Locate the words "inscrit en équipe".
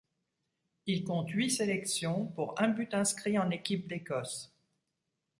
2.95-3.87